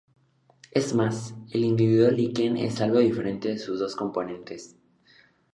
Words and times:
Es 0.71 0.95
más, 0.95 1.35
el 1.51 1.63
individuo 1.63 2.09
liquen 2.09 2.57
es 2.57 2.81
algo 2.81 2.97
diferente 2.97 3.49
de 3.49 3.59
sus 3.59 3.77
dos 3.79 3.95
componentes. 3.95 4.75